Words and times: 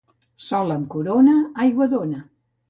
Sol 0.45 0.73
amb 0.75 0.87
corona, 0.95 1.35
aigua 1.67 1.89
dóna. 1.93 2.25